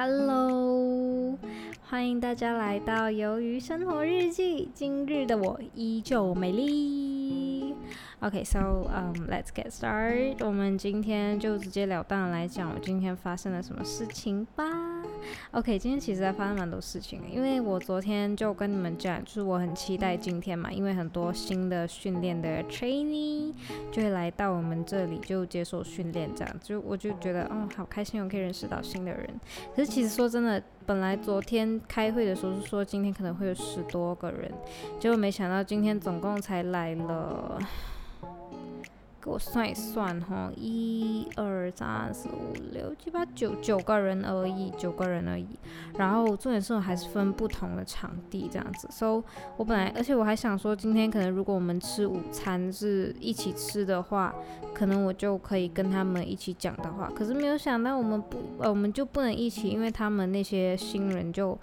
[0.00, 1.36] Hello，
[1.88, 4.66] 欢迎大家来到《鱿鱼生活日记》。
[4.72, 7.74] 今日的我依旧美丽。
[8.20, 10.36] OK，so um let's get started。
[10.46, 14.67] 我们今天就直截了当来讲我今天发生了什么事情吧。
[15.52, 23.52] OK，今天其实还发生蛮多事情，因为我昨天就跟你们讲，就是我很期待今天嘛，因为很多新的训练的 trainee
[23.90, 29.28] 就会来到我们这里就接受训练，这样就我就觉得，哦，好开心，我可以认识到新的人。
[29.74, 34.52] 可是其实说真的，本来昨天开会的时候是说今天可能会有十多个人，
[35.00, 37.58] 结果没想到今天总共才来了。
[39.28, 45.46] 我算一算哈，一二三四五六七八九九个人而已，九个人而已。
[45.98, 48.88] 然后重点是我还是分不同的场地这样子。
[48.90, 49.22] So
[49.58, 54.34] 我本来，而且我还想说，今天可能如果我们吃午餐是一起吃的话，
[54.72, 57.10] 可能我就可以跟他们一起讲的话。
[57.14, 61.58] 可是没有想到我们不，呃，我们就不能一起，因为他们那些新人就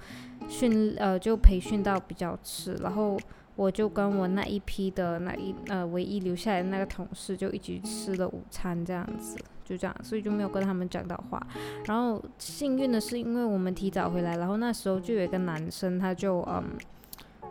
[0.47, 3.17] 训，呃，就培训到比较迟，然后。
[3.55, 11.41] 我就跟我那一批的那一呃唯一留下来的那个同事就一起吃了午餐，这样子就这样，所以就没有跟他们讲到话。
[11.85, 16.63] 然后幸运的是，因为我们提早回来，然后那时候就有一个男生，他就嗯。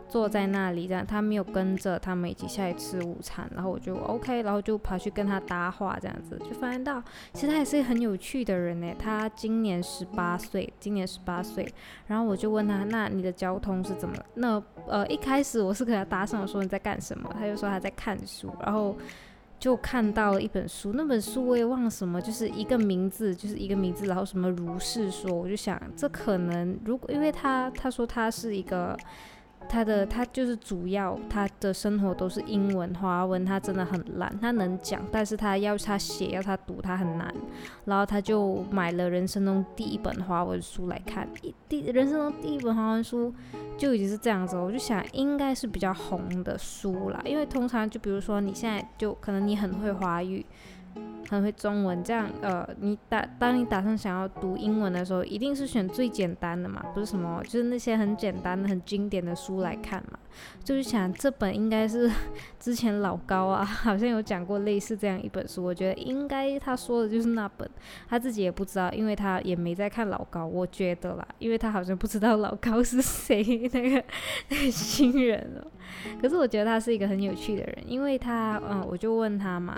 [0.07, 7.03] 坐在那里，这样他没有跟着他们一起下去吃午餐，然后我就 OK，然后就跑去跟他搭话，这样子就发现到，
[7.33, 8.93] 其实他也是个很有趣的人呢。
[8.97, 11.67] 他今年十八岁，今年十八岁，
[12.07, 14.15] 然后我就问他，那你的交通是怎么？
[14.35, 17.29] 那呃一开始我是跟他搭上，说你在干什么？
[17.37, 18.95] 他就说他在看书，然后
[19.59, 28.95] 就看到了一本书，那本书我也忘了什么，就是一个名字，就是一个名字，然后什么如是说，我就想这可能如果因为他他说他是一个。
[29.67, 37.33] 他的他就是主要他的生活都是英文华文，他真的很烂，他能讲，但是他要他写要他读他很难，
[37.85, 41.27] 然后他就买了人生中第一本华文书来看，
[41.67, 43.33] 第人生中第一本华文书
[43.77, 50.45] 就已经是这样子，我就想应该是比较红的书啦，因为通常就比如说你现在就可能你很会华语。
[51.29, 60.19] 很会中文，这样呃，你打当你打算想要读英文的时候，一定是选最简单的嘛，不是什么就是那些很简单的、很经典的书来看嘛。
[60.63, 62.11] 就是想这本应该是
[62.59, 67.67] 之前老高啊， 好像有讲过类似这样一本书，我觉得应该他说的就是那本，
[68.07, 73.41] 他自己也不知道，因为他也没在看老高，我觉得啦，因为他好像不知道老高是谁
[73.73, 74.03] 那个
[74.49, 75.65] 那个新人了。
[76.21, 79.75] 可是我觉得他是一个很有趣的人，因为他嗯，我就问他嘛。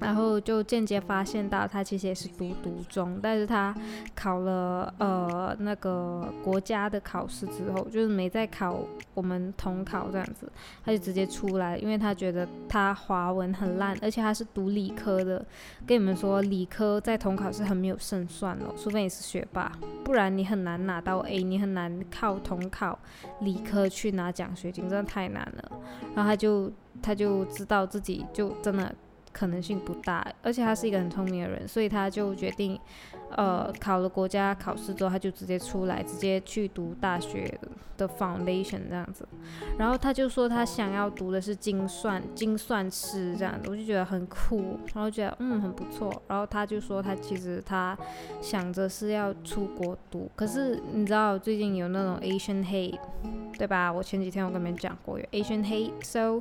[0.00, 3.74] 然后就间接发现到他其实也是读读中，但是他
[4.14, 8.80] 考了呃那个国家的考试之后，就是没再考
[9.12, 10.50] 我们统考这样子，
[10.84, 15.44] 他就直接出来，因为他觉得他华文很烂，而且他是读理科的，
[15.86, 19.70] 跟你们说理科在统考是很没有胜算哦，除非你是学霸，
[20.02, 22.98] 不然你很难拿到 A，你很难靠统考
[23.40, 25.72] 理科去拿奖学金，真的太难了。
[26.14, 26.72] 然后他就
[27.02, 28.94] 他就知道自己就真的。
[29.32, 32.78] 可能性不大，而且他是一个很聪明的人，所以他就决定。
[33.36, 37.56] 呃，考了国家考试之后，他就直接出来，直接去读大学
[37.96, 39.24] 的 foundation 这样子。
[39.78, 46.10] 然后他就说他想要读的是精算，精算师这样子，我就觉得很酷，然后觉得嗯很不错。
[46.26, 47.96] 然后他就说他其实他
[48.40, 52.98] 想着是要出国读，可是你知道最近有那种 Asian hate，
[53.60, 53.92] 对吧？
[53.92, 56.40] 我前几天我跟你们讲过有 Asian hate，so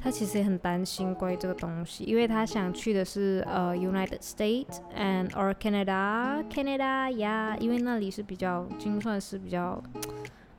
[0.00, 6.44] 他其实也很担心关于这个东西，因为他想去的是呃 United States and or Canada。
[6.48, 9.82] Canada 呀，因为那里是比较精算是比较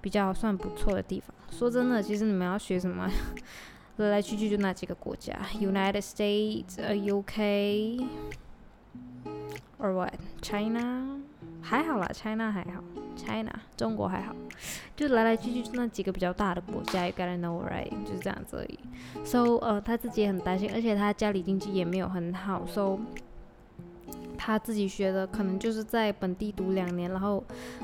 [0.02, 1.34] 比较算不错的地方。
[1.50, 3.10] 说真的，其实你们要学什么，
[3.96, 8.06] 来来去去就那几个国家：United States 呃、UK
[9.80, 11.22] or what China，
[11.62, 12.84] 还好啦，China 还好
[13.16, 14.36] ，China 中国还好，
[14.96, 17.08] 就来来去去就那几个比较大的国家。
[17.08, 18.80] You gotta know right，就是这样子而已。
[19.24, 22.66] So 呃，他自己也很担心，而且他家里经济也没有很好。
[22.66, 23.00] So
[24.44, 27.44] 他自己学的可能就是在本地读两年，然后，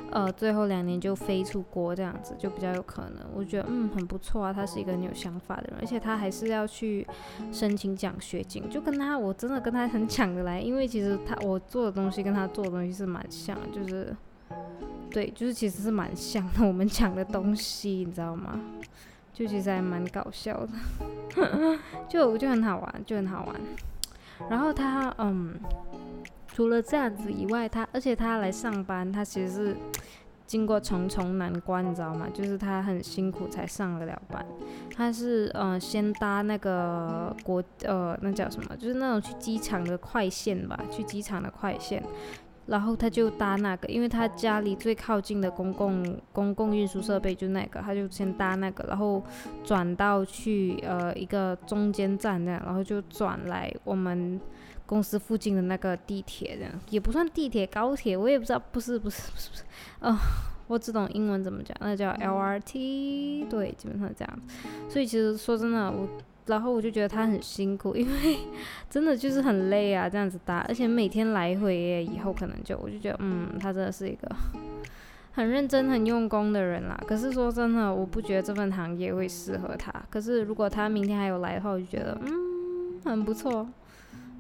[0.10, 3.20] 呃，最后两年就飞出国这样子，就比较有可能。
[3.32, 7.06] 我觉得嗯很不错啊，他是一个很有想法的人，而且他还是要去
[7.52, 14.16] 申请奖学金，就跟他我真的跟他很抢得来，因为其实他我做的东西跟他做的东西是蛮像，就是
[15.12, 18.60] 对，就是其实是蛮像的，我们讲的东西你知道吗？
[19.32, 20.70] 就其实还蛮搞笑的，
[22.10, 23.56] 就就很好玩，就很好玩。
[24.50, 25.54] 然后他嗯。
[26.58, 29.78] 除了这样子以外，他而且他来上班，他其实是
[30.48, 32.28] 经过重重难关，你知道吗？
[32.34, 34.44] 就是他很辛苦才上得了班。
[34.96, 38.76] 他是嗯，先搭那个国呃，那叫什么？
[38.76, 42.04] 就是那种去机场的快线吧，去机场的快线。
[42.66, 49.24] 然后他就搭那个，因为他家里最靠近的公共公共运输设备就那个，他就先搭那个，然后
[49.64, 54.42] 转到去呃一个中间站那样，然后就转来我们
[54.88, 59.64] 公司附近的那个地铁这样，也不算地铁高铁，我也不知道，不是不是不是不是，
[60.00, 60.18] 哦，
[60.68, 64.40] 我只懂英文怎么讲，那叫 LRT，对，基本上这样，
[64.90, 66.08] 所以其实说真的我。
[66.48, 68.38] 然后我就觉得他很辛苦，因为
[68.90, 74.34] 真的就是很累啊，这样子搭，而且每天来回，以后可能就我就觉得，嗯，他真的是一个
[75.34, 76.98] 很认真、很用功的人啦。
[77.06, 79.92] 可是说真的，我不觉得这份行业会适合他。
[80.10, 83.68] 可是如果他明天还有来的话，我就觉得，嗯，很不错。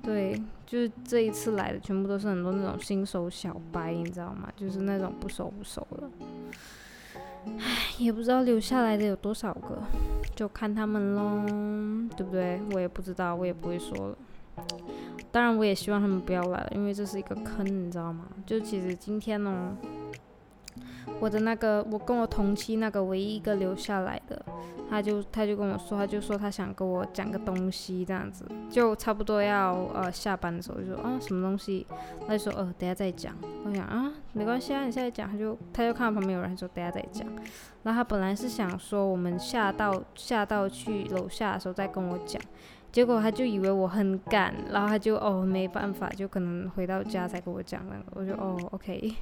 [0.03, 4.49] 对，就是这一次来的全部都是很多那种新手小白，你知道吗？
[4.55, 6.09] 就是那种不熟不熟的。
[7.59, 9.81] 唉，也不知道留下来的有多少个，
[10.35, 11.45] 就看他们喽，
[12.15, 12.61] 对不对？
[12.73, 14.17] 我也不知道，我也不会说了。
[15.31, 18.25] 当然，我也希望他们不要来了，因为这是一个坑，你知道吗？
[18.45, 19.75] 就其实今天呢。
[21.19, 24.39] 我的那个，我跟我同期那个唯一一个留下来的，
[24.89, 31.87] 他就他就跟我说，他就说他想跟我讲个东西，这样子，就差不多要呃下班的时候，就说啊什么东西，
[32.27, 33.33] 他就说呃等下再讲。
[33.65, 37.27] 我想啊没关系啊，你现在讲，他就他就看到旁边有人，说等下再讲。
[37.83, 42.41] 然后他本来是想说我们下到下到去楼下的时候再跟我讲。
[42.91, 48.03] 结果他就以为我很赶，然后他就哦没办法，就可能回到家才跟我讲那个。
[48.15, 49.13] 我就哦 OK，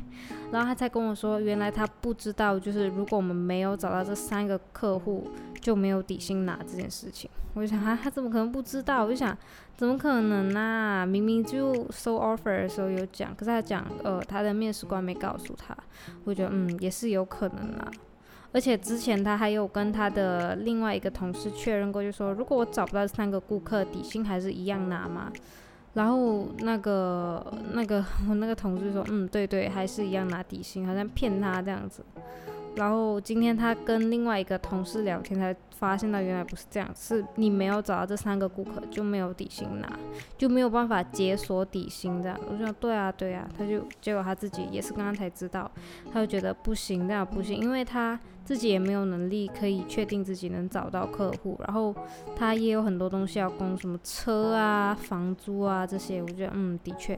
[0.52, 5.28] 然后他才跟我说，原来他不知道，就是如果我们没有找到这三个客户，
[5.60, 7.30] 就没有底薪拿这件事情。
[7.54, 9.04] 我就想啊，他怎么可能不知道？
[9.04, 9.38] 我就想，
[9.76, 11.06] 怎么可能啊？
[11.06, 15.76] 明明就收 offer 的时候有讲，可是他讲呃他的面试官没告诉他。
[16.24, 17.92] 我觉得嗯也是有可能啦。
[18.56, 25.30] 而且之前他还有跟他的另外一个同事确认过，就说如果我找不到三个顾客，底薪还是一样拿嘛？
[25.96, 32.02] 然后那个那个我那个同事说，嗯，对对，还是一样拿底薪，好像骗他这样子。
[32.76, 40.00] 然后今天他跟另外一个同事聊天，才发现到原来不是这样，是你没有找到这三个顾客就没有底薪拿，
[40.38, 42.40] 就没有办法解锁底薪这样。
[42.50, 45.70] 我说对啊对啊，他就结果他自己也是刚刚才知道，
[46.12, 51.96] 他就觉得不行，这样不行，因为他自己也没有能力可以确定自己能找到客户，然后
[52.36, 57.18] 他也有很多东西要供，什么车啊、房租啊这些，我觉得嗯，的确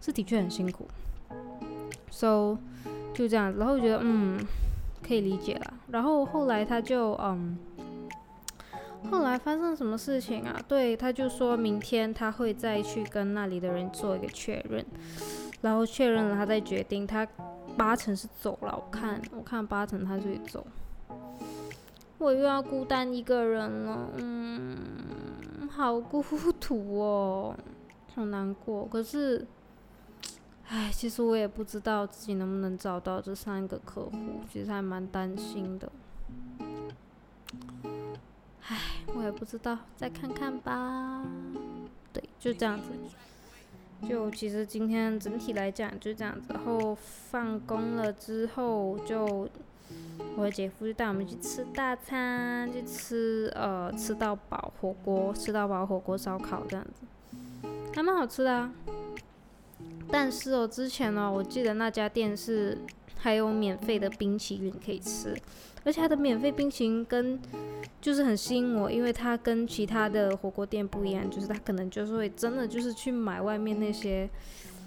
[0.00, 0.86] 是的确很辛苦。
[2.10, 2.58] So。
[3.14, 4.38] 就这样子，然后觉得嗯，
[5.06, 5.74] 可以理解了。
[5.88, 7.58] 然后后来他就嗯，
[9.10, 10.60] 后来发生什么事情啊？
[10.68, 14.84] 对，他就说明天他会再去跟那里的人做一个确认，
[15.62, 17.06] 然后确认了他再决定。
[17.06, 17.26] 他
[17.76, 20.66] 八成是走了，我看我看八成他就会走。
[22.18, 24.76] 我又要孤单一个人了，嗯，
[25.70, 26.22] 好孤
[26.60, 27.56] 独哦，
[28.14, 28.86] 好难过。
[28.86, 29.46] 可是。
[30.70, 34.12] 唉，其实我也不知道自己能不能找到这三个客户，
[34.52, 35.90] 其实还蛮担心的。
[38.66, 38.76] 唉，
[39.14, 41.24] 我也不知道，再看看吧。
[42.12, 42.90] 对，就这样子。
[44.06, 46.94] 就其实今天整体来讲就这样子，然后
[47.30, 49.48] 放工了之后，就
[50.36, 57.06] 我姐夫就带我们去吃大餐，去吃呃吃到饱火锅，吃到饱火锅烧烤这样子，
[57.94, 58.70] 还蛮好吃的啊。
[60.10, 62.78] 但是哦，之前呢，我记得那家店是
[63.16, 65.36] 还有免费的冰淇淋可以吃，
[65.84, 67.38] 而且它的免费冰淇淋跟
[68.00, 74.28] 就是很吸引我，因为它跟其他的火锅店不一样，就是它可能就是会真的就是去买外面那些，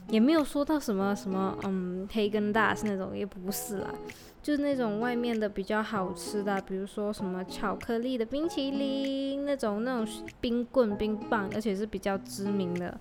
[0.10, 3.94] 也没有说到什么什么嗯黑根大是那种也不是啦，
[4.42, 13.00] 就是那种外面的比较好吃的，比如说什么巧克力的冰淇淋那种那种冰棍冰棒，而且是比较知名的。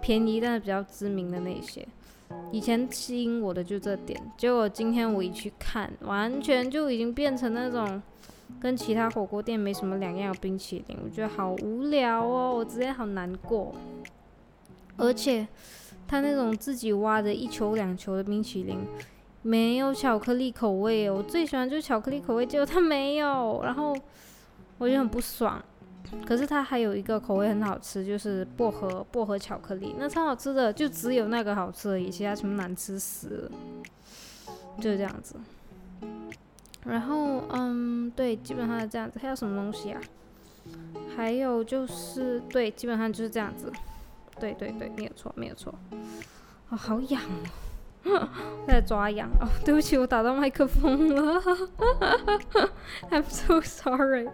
[0.00, 1.86] 便宜但是比较知名的那些，
[2.52, 8.00] 以前吸引我的就这点，结果今天我一去看，完全就已经变成那种
[8.60, 13.74] 跟其他火锅店没什么两样的冰淇淋，我觉得好无聊哦，我直接好难过。
[14.96, 15.46] 而且
[16.08, 18.78] 他那种自己挖的一球两球的冰淇淋，
[19.42, 23.94] 没有巧克力口味，我最喜欢就是巧克力口味，结果他没有，然后
[24.78, 25.62] 我就很不爽。
[26.26, 33.50] 可是它还有一个口味很好吃，就是薄荷薄荷巧克力，那超好吃的，就只有那个好吃而已，其他什么难吃死，
[34.80, 35.36] 就是这样子。
[36.84, 39.18] 然后，嗯，对，基本上是这样子。
[39.18, 40.00] 还有什么东西啊？
[41.16, 43.72] 还有就是，对，基本上就是这样子。
[44.38, 45.74] 对对对，没有错，没有错。
[46.68, 47.20] 哦，好痒
[48.04, 48.28] 哦，
[48.68, 49.48] 在抓痒哦。
[49.64, 51.42] 对不起，我打到麦克风了。
[53.10, 54.28] I'm so sorry.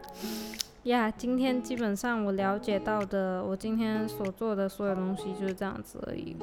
[0.85, 6.37] 呀，今天基本上我了解到的，我今天所做的所有东西就是这样子而已。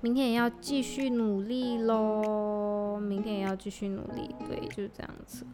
[0.00, 5.44] 明天也要继续努力喽，明天也要继续努力，对，就是这样子。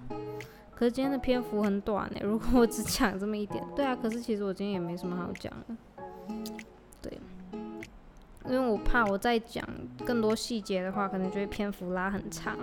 [0.75, 5.75] 可是今天的篇幅很短呢，如果我只讲这么一点，对啊，可是其实我今天也没什么好讲的，
[7.03, 7.19] 对，
[8.45, 9.67] 因为我怕我再讲
[10.05, 12.59] 更多细节的话，可能就会篇幅拉很长。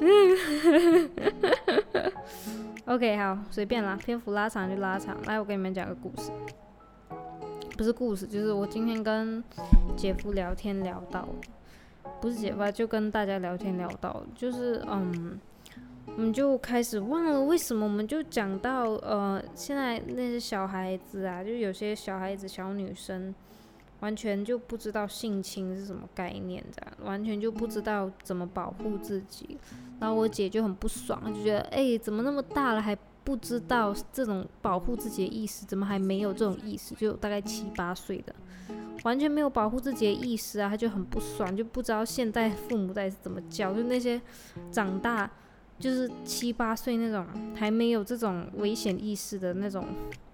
[2.86, 5.20] OK，好，随便啦，篇幅拉长就拉长。
[5.24, 6.30] 来，我给你们讲个故事。
[7.76, 9.42] 不是故事，就是我今天跟
[9.96, 11.26] 姐夫聊天聊到，
[12.20, 15.36] 不是姐夫，就跟大家聊天聊到，就是嗯，
[16.06, 23.34] 我们就开始忘了为什么，我们就讲到呃，现在那些小孩子啊，就有些小孩子小女生，
[24.00, 29.58] 完全就不知道性侵是什么概念，这样完全就不知道怎么保护自己，
[30.00, 32.96] 然后我姐就很不爽，就觉得哎，怎么那么大了还。
[33.26, 36.94] 不知道这种保护自己的意识，怎么还没有这种意识？
[36.94, 38.32] 就大概七八岁的，
[39.02, 40.68] 完全没有保护自己的意识啊！
[40.68, 44.22] 她就很不爽，就不知道现在父母在怎么教，就那些
[44.70, 45.28] 长大
[45.80, 47.26] 就是七八岁那种
[47.56, 49.84] 还没有这种危险意识的那种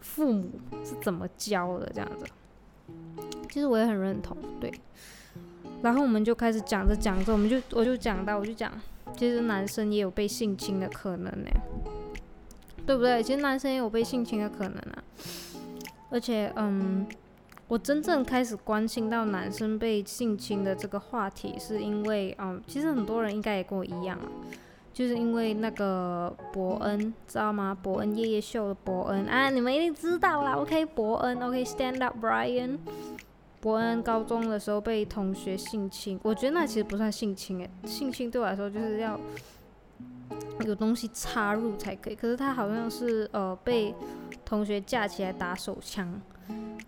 [0.00, 0.50] 父母
[0.84, 1.90] 是怎么教的？
[1.94, 2.26] 这样子，
[3.52, 4.72] 其实我也很认同，对。
[5.82, 8.72] 然后我们就开始讲着讲着，我们就我就讲到，我就讲，
[9.14, 11.50] 其实男生也有被性侵的可能呢。
[12.84, 13.22] 对不对？
[13.22, 15.04] 其实男生也有被性侵的可能啊，
[16.10, 17.06] 而且，嗯，
[17.68, 24.26] 我真正开始关心到男生被性侵的这个话题，是因为，嗯，其实很多人应该也跟我一样啊，
[24.92, 27.72] 就是因为那个伯恩，知道吗？
[27.80, 30.54] 伯恩夜夜秀的伯恩啊，你们一定知道啦。
[30.54, 32.78] OK，伯恩，OK，Stand up, Brian。
[33.62, 39.18] 伯恩高中的时候被同学性侵，我觉得那其实不算性侵诶，性侵对我来说就是要。
[40.66, 43.94] 有东西插入才可以，可是他好像是呃被
[44.44, 46.20] 同学架起来打手枪，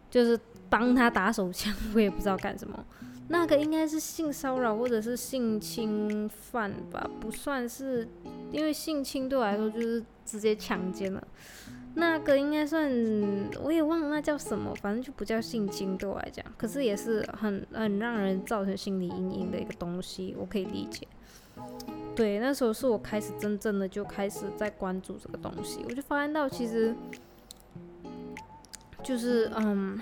[0.08, 0.38] 就是
[0.68, 2.84] 帮他打手枪，我也不知道干什么。
[3.28, 8.08] 那个应该是性骚扰或者是性侵犯吧，不算是，
[8.52, 11.26] 因为性侵对我来说就是直接强奸了。
[11.96, 12.90] 那个应该算，
[13.62, 21.06] 我也忘了那叫什么，反正就不叫性侵对我来讲，可是也是很很让人造成心理阴影的一个东西，我可以理解。
[22.16, 26.94] 对，那时候是我开始真正的就开始在关注这个东西，我就发现到其实
[29.02, 30.00] 就是嗯，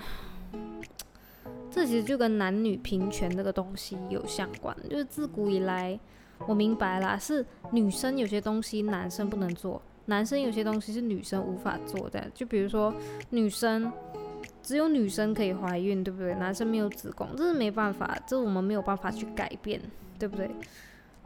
[1.69, 5.99] 这其实就跟男女平权这个东西有相关，就是自古以来
[6.47, 12.93] 我明白了，是女生有些东西男生不能做，男生有些东西是女生无法做的，就比如说
[13.29, 13.91] 女生
[14.61, 16.33] 只有女生可以怀孕，对不对？
[16.35, 19.81] 男生没有子宫，这是没办法，这我们没有办法去改变，
[20.19, 20.49] 对不对？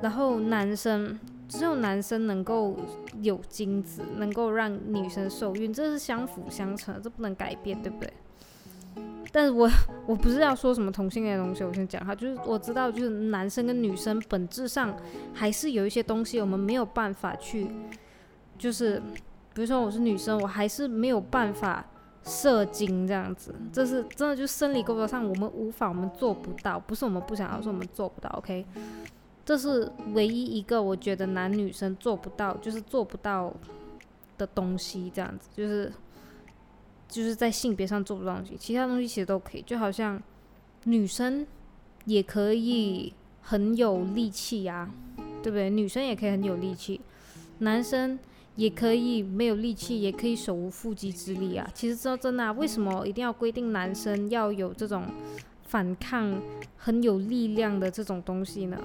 [0.01, 1.19] 然后男生
[1.49, 2.77] 只有男生能够
[3.21, 8.13] 有精子，能够让女生受孕，这是相辅相成，这不能改变，对不对？
[9.31, 9.69] 但是我
[10.05, 14.95] 我不是要说什么同性恋的东西，我先讲哈，就是我知道，就是男生跟女生本质上
[15.33, 17.67] 还是有一些东西我们没有办法去，
[18.57, 19.01] 就是
[19.53, 21.85] 比如说我是女生，我还是没有办法
[22.23, 28.65] 射精这样子，这是真的，就生理构造上我们无法，我们做不到，不是我们不想要，是我们做不到，OK。
[29.45, 33.53] 这是唯一一个我觉得男女生做不到，就是做不到
[34.37, 35.91] 的东西，这样子，就是
[37.07, 39.61] 就是在性别上做不到东西，其他东西其实都可以。
[39.61, 40.21] 就好像
[40.83, 41.47] 女生
[42.03, 44.91] 也可以很有力气呀，
[45.41, 45.69] 对不对？
[45.69, 46.99] 女生也可以很有力气，
[47.59, 48.19] 男生
[48.57, 51.65] 也可以没有力气，也可以手无缚鸡之力啊。
[51.73, 55.05] 其实说真的，为什么一定要规定男生要有这种
[55.61, 56.41] 反抗
[56.75, 58.77] 很有力量的这种东西呢？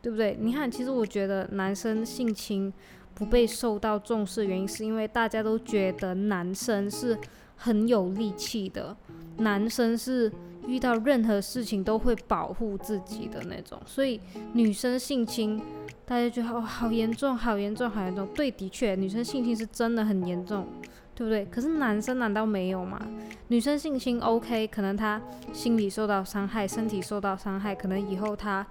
[0.00, 0.36] 对不对？
[0.40, 2.72] 你看，其实我觉得男生性侵
[3.14, 7.18] 不被受到重视原因，是因为大家都觉得男生是
[7.56, 8.96] 很有力气的，
[9.38, 10.32] 男生是
[10.68, 14.20] 遇到任何事情都会保护自己的那种，所以
[14.52, 15.58] 女生性侵，
[16.04, 18.28] 大家觉得哦，好严重，好严重，好严重。
[18.34, 20.66] 对，的确，女生性侵是真的很严重，
[21.14, 21.46] 对不对？
[21.46, 23.00] 可是男生难道没有吗？
[23.48, 25.18] 女生性侵 OK，可能她
[25.54, 28.66] 心理受到伤害，身体受到伤害，可能以后她。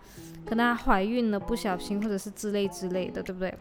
[0.46, 3.54] 可能她怀孕了，不小心，或者是之类之类的，对不对？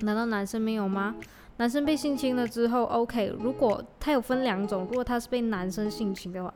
[0.00, 1.14] 难道男生没有吗？
[1.58, 6.52] 男生被性侵了之后，OK，如果他有分两种，如果他是被男生性侵的话，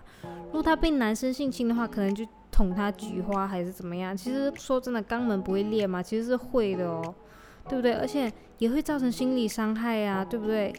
[0.46, 4.14] 如果他被男生性侵的话，可能就捅他菊花还是怎么样？
[4.16, 6.02] 其实说真的，肛门不会裂吗？
[6.02, 7.14] 其实是会的哦，
[7.68, 7.94] 对不对？
[7.94, 10.72] 而且也会造成心理伤害呀，对不对？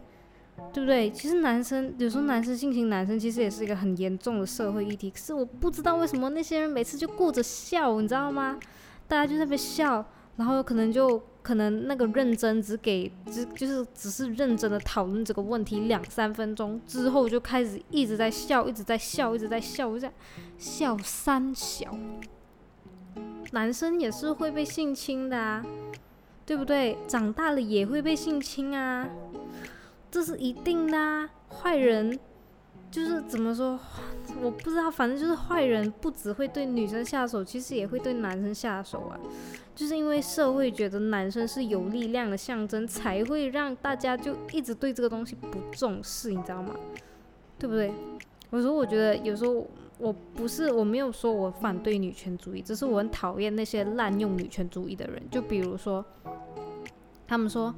[0.72, 1.10] 对不对？
[1.10, 5.10] 其实男生有时候男生性侵男生，其实也是一个很严重的社会议题。
[5.10, 8.60] 可是我不知道为什么那些人每次就顾着笑，你知道吗？
[9.08, 20.14] 大家就在那边笑，然后可能就可能那个认真只给只就是只是认真的讨论这个问题两三分钟之后就开始一直在笑，一直在笑，一直在笑，这样
[20.58, 21.98] 笑三小。
[23.54, 25.66] 男生也是会被性侵的啊，
[26.46, 26.98] 对不对？
[27.08, 29.10] 长大了也会被性侵啊，
[30.10, 31.30] 这是一定的啊。
[31.50, 32.18] 坏人
[32.92, 33.80] 就是怎么说？
[34.42, 39.18] 我不知道，反正就是坏人不只会对女生下手，其实也会对男生下手啊。
[39.74, 46.76] 就是因为社会觉得男生是有力量的象征，才会让大家就一直对这个东西不重视，你知道吗？
[47.58, 47.94] 对不对？
[48.50, 49.66] 我说我觉得，有时候
[49.98, 55.22] 我不是我没有说我反对女权主义，只是我很讨厌那些滥用女权主义的人。
[55.32, 56.04] 就比如说，
[57.26, 57.74] 他们说。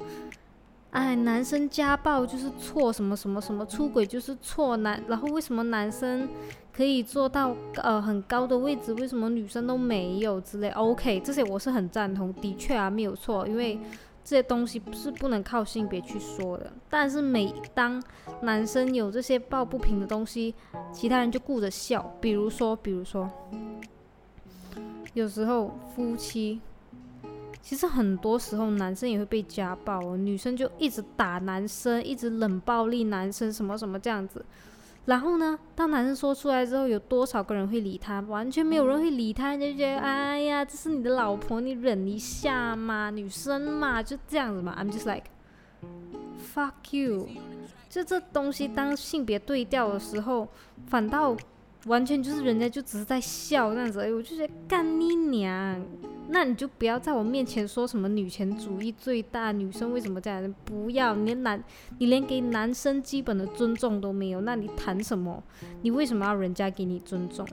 [0.93, 6.29] 哎，男生家暴就是错，什么什么什么出轨就是错，男然后为什么男生
[6.71, 13.79] 可以做到呃很高的位置，为什么女生都没有之类？OK，这些我是很赞同，的确啊没有错，因为
[14.23, 16.71] 这些东西是不能靠性别去说的。
[16.91, 18.01] 但是每当
[18.41, 20.53] 男生有这些抱不平的东西，
[20.91, 23.27] 其他人就顾着笑，比如说，比如说，
[25.15, 26.61] 有时候夫妻。
[27.63, 34.45] 其实很多时候男生也会被家暴哦，女生就一直打男生，一直冷暴力男生，什么什么这样子。
[35.05, 38.19] 然后呢，当男生说出来之后，有多少个人会理他？
[38.27, 44.75] 完全没有人会理他，就觉得哎呀，这是你的老婆，你忍一下嘛，女生嘛，就这样子嘛。
[44.77, 45.27] I'm just like
[46.53, 47.29] fuck you。
[47.89, 50.49] 就这东西，当性别对调的时候，
[50.87, 51.35] 反倒。
[51.85, 55.85] 完全就是人家就只是在笑这样子，哎，我就觉得干你娘！
[56.29, 60.55] 那你就不要在我面前说什么女权主义最大，女生为什么这样？
[60.63, 61.61] 不要，你连男，
[61.99, 65.43] 你连给男生基本的尊重都没有，那你谈什么？
[65.81, 67.45] 你为什么要人家给你尊重？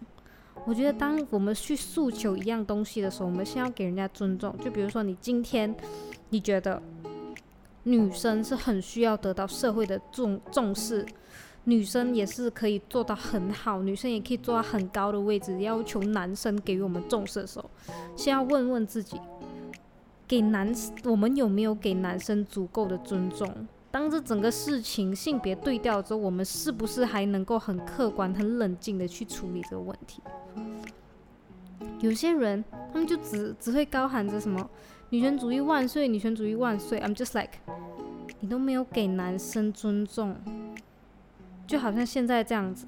[0.64, 4.56] 我觉得当我们去诉求一样东西的时候，我们先要给人家尊重。
[4.58, 5.74] 就比如说你今天，
[6.28, 6.80] 你觉得
[7.82, 11.04] 女生是很需要得到社会的重重视。
[11.64, 15.60] 女生也是可以做到很好，女生也可以做到很高的位置。
[15.60, 17.70] 要求男生给予我们重视的时候，
[18.16, 19.20] 先要问问自己，
[20.26, 23.52] 给男我们有没有给男生足够的尊重？
[23.90, 30.22] 当这整个事情性别对调之后，我们是不是还能够很客观、很冷静的去处理这个问题？
[32.00, 34.68] 有些人他们就只只会高喊着什么
[35.10, 36.98] “女权主义万岁，女权主义万岁”。
[37.02, 37.58] I'm just like，
[38.38, 40.36] 你都没有给男生尊重。
[41.70, 42.84] 就好像现在这样子，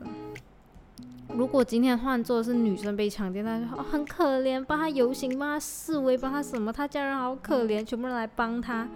[1.29, 8.89] 如果今天换做是女生被强奸，大家说哦很可怜，帮她游行，帮她示威，帮她什么，她家人好可怜，全部人来帮她。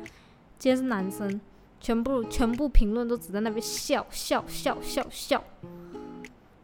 [0.58, 1.40] 今天是男生，
[1.80, 5.44] 全部全部评论都只在那边笑笑笑笑笑，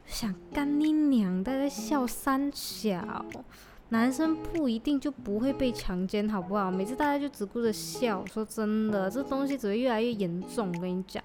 [0.05, 3.25] 想干你娘，大家笑三小。
[3.91, 6.73] 男生不一定就不会被强奸，好不好？
[6.73, 10.73] 每次大家就只顾着笑，说真的，这东西只会越来越严重。
[10.75, 11.23] 我跟你讲，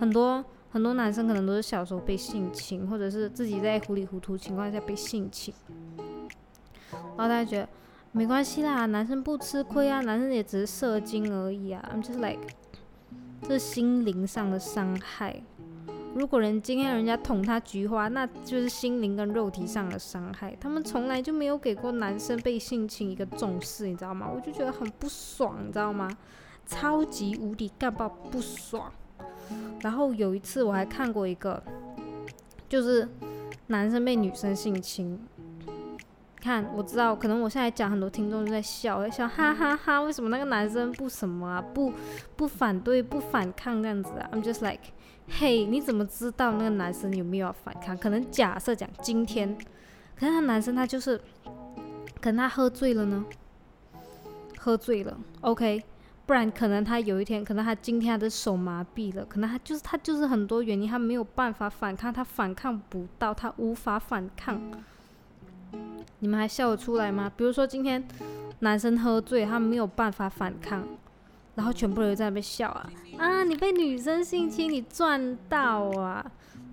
[0.00, 0.42] 很多。
[0.76, 5.54] 很多男生可能都是小时候被性侵，或者是自己在糊里糊涂情况下被性侵，
[6.90, 7.66] 然后大家觉得
[8.12, 11.82] 没关系啦，男生不吃亏啊，男生也只是射精而已啊。
[11.90, 12.46] I'm just like，
[13.40, 15.40] 这是心灵上的伤害。
[16.14, 20.54] 如果人今天人家捅他菊花，那就是心灵跟肉体上的伤害。
[20.60, 24.30] 他们从来就没有给过男生被性侵一个重视，你知道吗？
[24.30, 26.14] 我就觉得很不爽，你知道吗？
[26.66, 28.92] 超级无敌干爆不爽。
[29.80, 31.62] 然后有一次我还看过一个，
[32.68, 33.08] 就是
[33.68, 35.18] 男生被女生性侵。
[36.38, 40.00] 看，我知道，可能我现在讲很多听众都在笑，在笑，哈哈哈！
[40.02, 41.60] 为什么那个男生不什么啊？
[41.74, 41.92] 不
[42.36, 44.82] 不反对，不反抗这样子啊？I'm just like，
[45.28, 47.98] 嘿，你怎么知道那个男生有没有反抗？
[47.98, 49.56] 可能假设讲今天，
[50.16, 51.20] 可能他男生他就是，
[52.20, 53.24] 可能他喝醉了呢，
[54.56, 55.82] 喝醉了，OK。
[56.26, 64.60] 不然可能他有一天，可能他今天他的手麻痹了，可能他就是他就是很多原因，他没有办法反抗，他反抗不到，他无法反抗。
[66.18, 67.30] 你们还笑得出来吗？
[67.36, 68.02] 比如说今天
[68.58, 70.84] 男生喝醉，他没有办法反抗，
[71.54, 73.44] 然后全部人在那边笑啊啊！
[73.44, 76.24] 你被女生性侵，你赚到啊！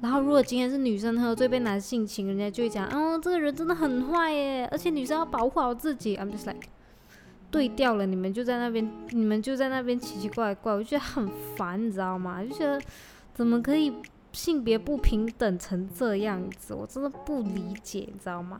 [0.01, 6.17] 然后如果今天是女生喝醉被男性侵，人家就会讲，哦，这个人真的很坏耶，而且女生要保护好自己。
[6.17, 6.69] I'm just like。
[7.53, 12.43] 对调了，你们就在那边，你们就在那边奇奇怪怪，我就觉得很烦，你知道吗？
[12.43, 12.81] 就觉得
[13.31, 13.93] 怎么可以
[14.31, 18.59] 性别不平等成这样子，我真的不理解，你知道吗？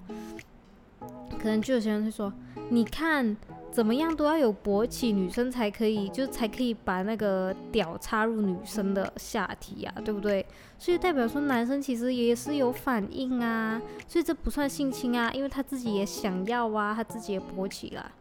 [1.39, 2.31] 可能就有些人会说，
[2.69, 3.35] 你看
[3.71, 10.45] 怎么样都要有勃起，女生才可以，就才可以把那个屌插入女生的下体呀，对不对？
[10.77, 18.11] 所以代表说男生其实也是有反应啊，所以这不算性侵啊，因为他自己也想要啊，他自己也勃起了。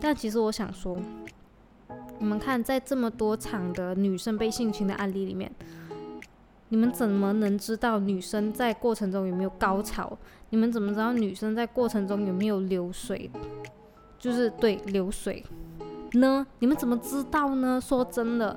[0.00, 0.98] 但其实我想说，
[2.18, 5.50] 你们看，在这么多场的女生被性侵的案例里面，
[6.68, 10.16] 你们怎么能知道女生在过程中有没有高潮？
[10.50, 13.30] 你们怎么知道女生在过程中有没有流水？
[14.18, 15.44] 就是对流水
[16.12, 16.46] 呢？
[16.60, 17.80] 你们怎么知道呢？
[17.80, 18.56] 说真的，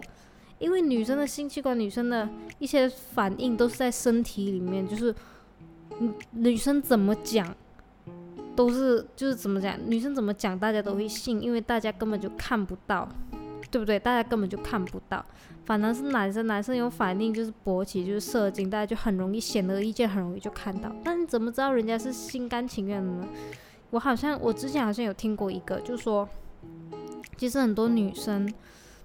[0.60, 5.14] 因为女生的性器官、女生的一些反应都是在身体里面，就是
[6.00, 7.56] 女女生怎么讲？
[8.56, 13.08] 都是就是怎么讲，女生怎么讲，大家都会信，因为大家根本就看不到，
[13.70, 14.00] 对不对？
[14.00, 15.24] 大家根本就看不到，
[15.66, 20.90] 反而是男生，男生有反应就是勃起，就是射精，大家就很容易显而易见，很容易就看到。
[21.04, 23.28] 但你怎么知道人家是心甘情愿的呢？
[23.90, 26.28] 我好像我之前好像有听过一个，就说
[27.38, 28.52] 其实很多女生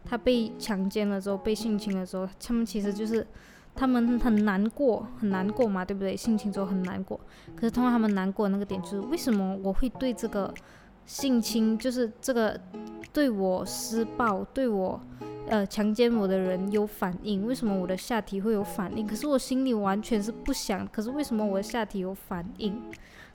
[0.04, 3.26] 她被强奸了之后，被性侵了之后，她们其实就是。
[3.80, 6.14] 他们很难过，很难过嘛，对不对？
[6.14, 7.18] 性侵之后很难过，
[7.56, 10.52] 可是通常他们难过的那个点就是，为什么我会对这个
[11.06, 12.60] 性侵，就是这个
[13.10, 15.00] 对我施暴、对我
[15.48, 17.46] 呃强奸我的人有反应？
[17.46, 19.06] 为什么我的下体会有反应？
[19.06, 22.78] 可是我心里完全是不想，可是为什么我的下体有反应？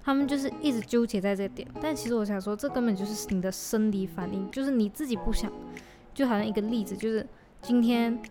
[0.03, 1.67] 他们就是一直纠结在这点。
[1.81, 5.51] 但其实我想说，这根本就是你的生理反应，就是你自己不想。
[6.13, 7.27] 就好像一个例子，就是
[7.63, 8.21] 今天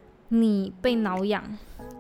[0.43, 1.43] 你被挠痒。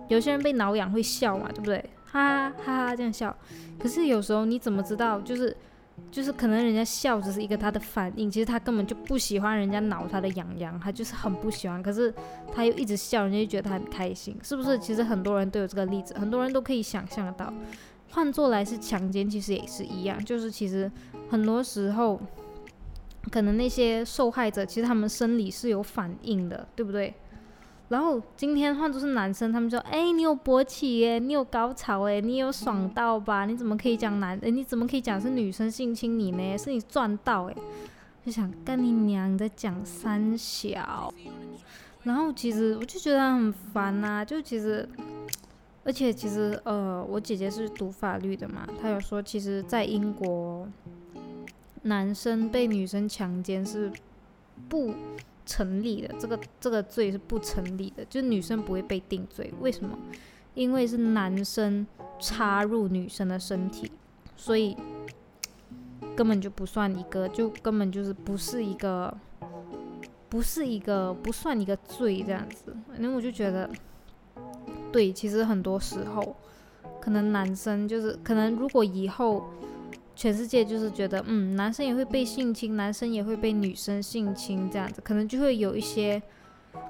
[0.09, 1.83] 有些人被挠痒会笑嘛，对不对？
[2.05, 3.35] 哈哈哈哈这样笑。
[3.79, 5.21] 可是有时候你怎么知道？
[5.21, 5.57] 就是
[6.11, 11.83] 就是可能人家笑只是一个他的反应，其实他根本就不喜欢人家挠他的痒痒，他就是很不喜欢。
[11.83, 12.13] 可是
[12.53, 14.79] 他又一直笑，人家就觉得他很开心，是不是？
[14.79, 17.53] 其实很多人都有这个例子，很多人都可以想象得到。
[18.11, 20.91] 换做来是强奸，其实也是一样，就是其实
[21.31, 22.21] 很多时候
[23.31, 27.13] 可能那些受害者其实他们生理是有反应的，对不对？
[27.89, 33.45] 然后今天换作是男生，他们说：“哎，你有勃起耶，你有高潮哎，你有爽到吧？
[33.45, 34.39] 你怎么可以讲男？
[34.43, 36.57] 哎，你怎么可以讲是女生性侵你呢？
[36.57, 37.55] 是你赚到哎！
[38.25, 41.13] 就想跟你娘在讲三小。
[42.05, 44.89] 然后其实我就觉得很烦呐，就其实，
[45.85, 50.67] 而且其实呃，我姐姐是读法律的嘛，她有说，其实，在英国，
[51.83, 53.93] 男生被女生强奸是
[54.71, 54.95] 不。
[55.47, 59.53] 成立的这个这个罪是不成立的，就是女生不会被定罪。
[59.61, 59.99] 为什么？
[60.55, 61.87] 因为是男生
[62.19, 63.91] 插入女生的身体，
[64.37, 64.77] 所以
[66.15, 69.17] 根本就不算一个，就根本就是不是一个，
[70.29, 72.75] 不是一个不算一个罪这样子。
[72.89, 73.69] 反正我就觉得，
[74.93, 76.37] 对，其实很多时候
[77.01, 79.45] 可能男生就是可能如果以后。
[80.17, 86.23] 全世界就是觉得，嗯，男生也会被性侵，男生也会被女生性侵，这样子可能就会有一些，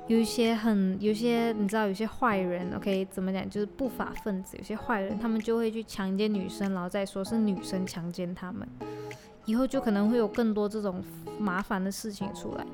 [0.09, 8.69] 有一些很，有些你知道，有些坏人，OK，怎么讲，就是不法分子，有些坏人，他们就会去强奸女生，然后再说是女生强奸他们，
[9.47, 11.03] 以后就可能会有更多这种
[11.39, 12.67] 麻烦的事情出来。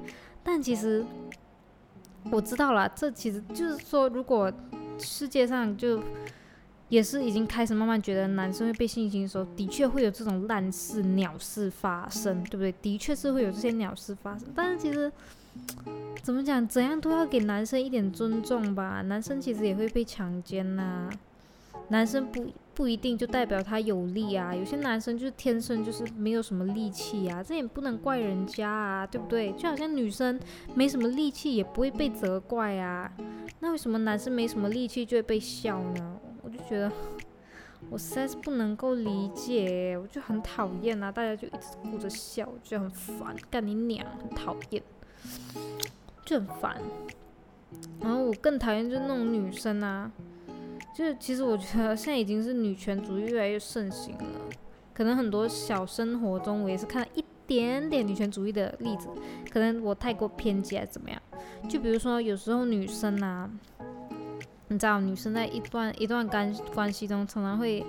[0.43, 1.05] 但其实
[2.31, 4.53] 我知道了，这其实就是说，如果
[4.99, 6.03] 世界上就。
[6.91, 12.75] 也是已经开始慢慢觉得男生会被性侵的时候，的确会有这种烂事、鸟事发生，对不对？
[12.83, 14.49] 的确是会有这些鸟事发生。
[14.55, 15.11] 但是其实
[16.21, 19.03] 怎么讲，怎样都要给男生一点尊重吧。
[19.03, 21.09] 男生其实也会被强奸呐，
[21.89, 24.53] 男生不不一定就代表他有力啊。
[24.53, 29.53] 有些男生就是天生就是没有什么力气啊，这也不能怪人家啊，对不对？
[29.53, 30.41] 就好像女生
[30.75, 33.13] 没什么力气也不会被责怪啊，
[33.61, 36.17] 那为什么男生没什么力气就会被笑呢？
[36.61, 36.91] 觉得，
[37.91, 41.11] 我实在是不能够理解，我就很讨厌啊！
[41.11, 44.83] 大家就一直顾着笑，我觉得很烦，干你娘，很讨厌，
[46.25, 46.77] 就很烦。
[48.01, 50.11] 然后我更讨厌就是那种女生啊，
[50.95, 54.41] 就是其实我觉得现在已经是女权主义越来越盛行了，
[54.93, 59.09] 可能很多小生活中我也是看到一点点女权主义的例子，
[59.51, 61.21] 可能我太过偏激还是怎么样？
[61.69, 63.51] 就比如说有时候女生啊。
[64.71, 67.85] 你知道，女生在一段一段关关系中，常常会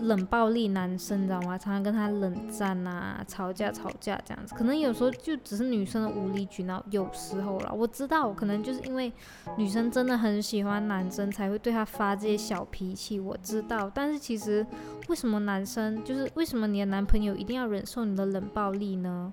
[0.00, 1.58] 冷暴力男生，你知道吗？
[1.58, 4.54] 常常跟他冷战啊，吵架吵架这样子。
[4.54, 7.70] 可能有时候就只是女生的无理取闹，有时候了。
[7.70, 9.12] 我知道，可能就是因为
[9.58, 13.20] 女生真的很喜欢男生，才会对他发这些小脾气。
[13.20, 14.66] 我知道，但是其实
[15.08, 19.30] 为什么男生就是为什么你的男朋友一定要忍受你的冷暴力呢？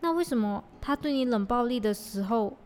[0.00, 2.56] 那为什么他对你冷暴力的时候？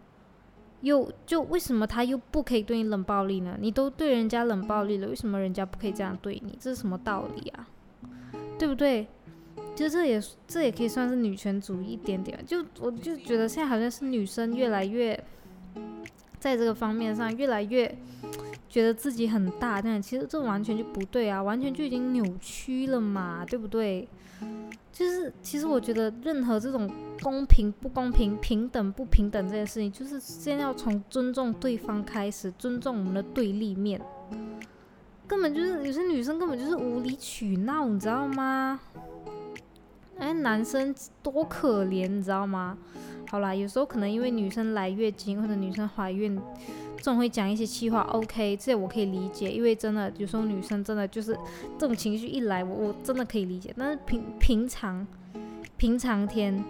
[0.83, 3.57] 又就为什么他又不可以对你冷暴力呢？
[3.61, 6.57] 你都对人家冷暴力了，为什么人家不可以这样对你？
[6.61, 7.69] 这是什么道理啊？
[8.59, 9.07] 对不对？
[9.75, 12.39] 其实这也这也可以算是女权主义一点点。
[12.47, 15.19] 就我就觉得现在好像是女生越来越
[16.39, 17.95] 在这个方面上越来越
[18.69, 24.07] 觉得自己很大，但其实这完全就不对啊，完全就已经扭曲了嘛，对不对？
[24.93, 26.91] 就是其实我觉得任何这种
[27.23, 34.01] 公平不公平、平等不平等这件事情，就是先要从尊重对方开始，尊重我们的对立面。
[35.27, 38.81] 根本就是有些女生根本就是无理取闹，你知道吗？
[40.19, 42.77] 哎，男生多可怜，你知道吗？
[43.29, 46.39] 好啦，有时候可能因为女生来月经或者女生怀孕，
[47.01, 48.03] 总会讲一些气话。
[48.13, 51.37] OK，这我可以理解，因为真的有时候女生真的就是
[51.77, 53.75] 这种情绪一来，我我真的可以理解。
[53.77, 55.07] 但是平平常
[55.77, 56.63] 平常天，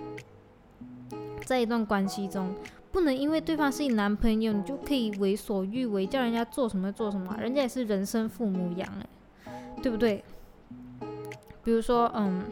[1.45, 2.55] 在一段关系中，
[2.90, 7.37] 不能因为对方是你男朋友，你就可以为所欲为，叫人家做什么做什么。
[7.38, 9.07] 人家也是人生父母养哎，
[9.83, 10.25] 对不对？
[11.62, 12.45] 比如说，嗯。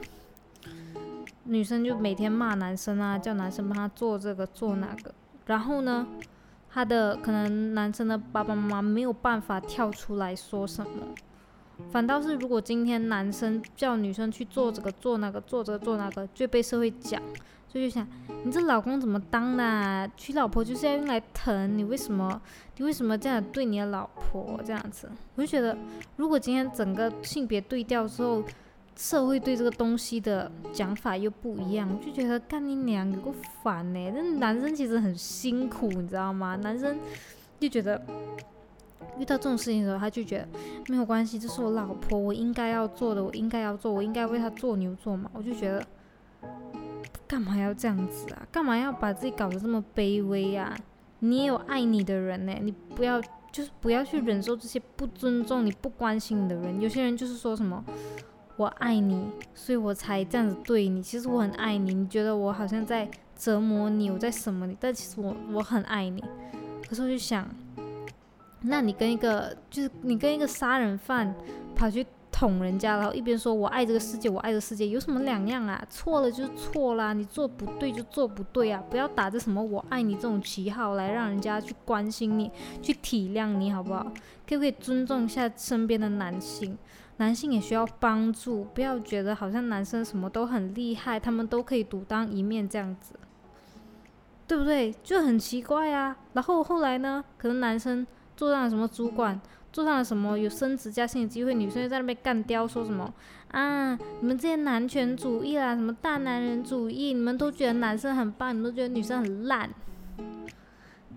[1.51, 5.15] 女生就每天骂男生啊，叫男生帮她做这个做那个，
[5.47, 6.07] 然后呢，
[6.71, 10.91] 他的可能男生的爸爸妈妈没有办法跳出来说什么，
[11.91, 17.21] 反倒是如果今天男生叫女生去做这个做那个做这个做那个，就被社会讲，
[17.69, 18.07] 所以就想
[18.45, 20.11] 你这老公怎么当的？
[20.17, 22.41] 娶老婆就是要用来疼，你为什么
[22.77, 25.11] 你为什么这样对你的老婆这样子？
[25.35, 25.77] 我就觉得，
[26.17, 28.45] 如果今天整个性别对调之后。
[28.99, 33.33] 社会对这个东西的讲法又不一样，我就觉得干你娘有个
[33.63, 34.11] 烦呢。
[34.13, 36.57] 那男生其实很辛苦，你知道吗？
[36.57, 36.99] 男生
[37.61, 38.03] 就觉得
[39.17, 40.49] 遇到这种事情的时候，他就觉得
[40.89, 45.31] 没有关系，这是我老婆，我应该要做的，我应该要做，我应该为她做牛做马。
[45.33, 45.81] 我就觉得
[47.29, 48.49] 干嘛要这样子啊？
[48.51, 50.77] 干嘛要把自己搞得这么卑微呀？
[51.21, 56.81] 你也有爱你的人呢，你不要就是不要去忍受这些不尊重你、不关心你的人。
[56.81, 57.85] 有些人就是说什么。
[58.59, 61.01] 我爱你，所以我才这样子对你。
[61.01, 64.77] 其实我很爱你，你觉得我好像在折磨你，我在什么你？
[64.81, 66.21] 但其实我我很爱你。
[66.89, 67.49] 可是我就想，
[68.63, 71.33] 那你跟一个就是你跟一个杀人犯
[71.77, 75.81] 跑去捅人家，然后一边说我爱这个世界，我爱这个世界，有什么两样啊？
[75.89, 78.83] 错了就错啦，你做不对就做不对啊！
[78.91, 82.51] 不要打着什么我爱你这种旗号来让人家去关心你，
[82.83, 84.03] 去体谅你，好不好？
[84.49, 86.77] 可不可以尊重一下身边的男性？
[87.19, 93.15] 男性也需要帮助，不要觉得好像男生什么都很厉害，他们都可以独当一面这样子，
[94.47, 94.93] 对不对？
[95.03, 96.17] 就很奇怪啊。
[96.33, 99.41] 然后后来呢，可能男生做上了什么主管，
[99.73, 103.13] 做上了什么有升职加薪的机会，女生又在那边干掉，说什么
[103.51, 103.99] 啊？
[104.21, 109.69] 你们这些男权主义啦，什么大男人主义，你们都觉得男生很棒，你们都觉得女生很烂。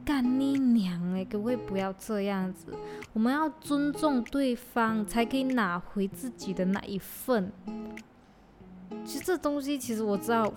[0.03, 1.23] 干你娘哎！
[1.23, 2.73] 可不可以不要这样子？
[3.13, 7.51] 我们要尊重对方，才可以拿回自己的那一份。
[9.05, 10.51] 其实这东西，其实我知道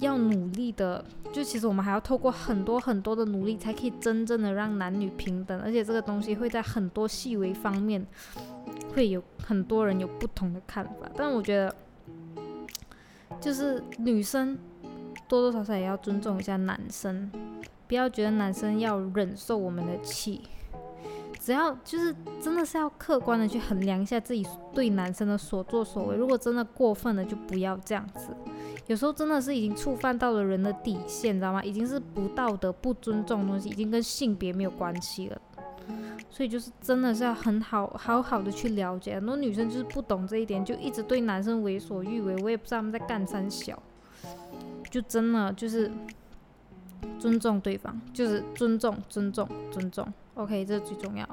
[0.00, 5.60] 要努力的，就其实我们还要透过很多很多的努力，才可以真正的让男女平等。
[5.60, 8.06] 而且这个东西会在很多细微方面，
[8.94, 11.10] 会有很多人有不同的看法。
[11.14, 11.76] 但我觉得，
[13.40, 14.58] 就是女生
[15.28, 17.30] 多多少少也要尊重一下男生。
[17.94, 20.40] 不要觉得男生要忍受我们的气，
[21.38, 26.16] 只要就是真的是要客观的去衡量一下自己对男生的所作所为。
[26.16, 28.30] 如果真的过分了，就不要这样子。
[28.88, 31.62] 有时候真的是已经触犯到了人的底线，知道吗？
[31.62, 35.40] 已经是不道德、不尊重的东西，已经跟性别没有关系了。
[36.28, 39.14] 所以就是真的是要很好好好的去了解。
[39.14, 42.36] 很多女生就是不懂这一点，就一直对男生为所欲为。
[42.42, 43.80] 我也不知道他们在干三小，
[44.90, 45.88] 就真的就是。
[47.18, 50.06] 尊重对方，就是尊重、尊重、尊重。
[50.34, 51.28] OK，这是最重要，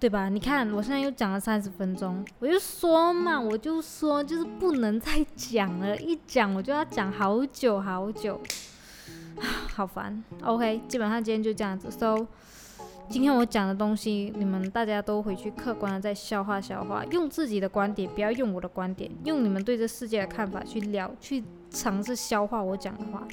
[0.00, 0.28] 对吧？
[0.28, 8.40] 你看，我现在又讲了三十分钟，我就说嘛，我就说，就是不能再讲了，一讲我就要讲好久好久，
[9.74, 10.22] 好烦。
[10.42, 11.90] OK，基本上今天就这样子。
[11.90, 12.26] So，
[13.08, 23.26] 今天我讲的东西，你们大家都回去客观的再消化消化，用自己的观点，不要用我的观点，用你们对这世界的看法去聊，去尝试消化我讲的话。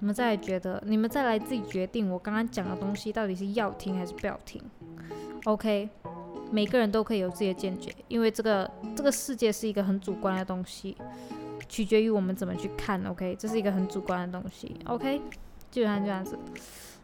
[0.00, 4.60] 你们再来觉得，你们再来自己决定，我刚刚讲的东西到底是要听还是不要听。
[5.44, 5.88] OK，
[6.50, 10.96] 每个人都可以有自己的见解，因为这个这个世界是一个很主观的东西，
[11.68, 13.02] 取决于我们怎么去看。
[13.04, 14.74] OK，这是一个很主观的东西。
[14.86, 15.20] OK，
[15.70, 16.38] 基本上这样子。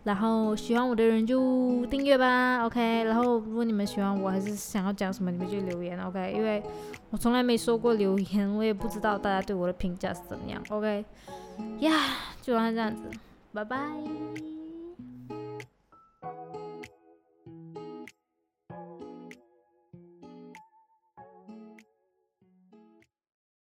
[0.04, 2.64] 然后喜欢我的人就订阅吧。
[2.64, 6.00] OK，然后如果你们喜欢我还是想要讲什么，你们就留言。
[6.02, 6.62] OK，因为
[7.10, 10.62] 我从来没说过留言，我也不知道大家对我的评价是怎样。
[10.70, 11.04] OK。
[11.80, 11.92] 呀，
[12.42, 13.02] 就按这样子，
[13.52, 13.76] 拜拜。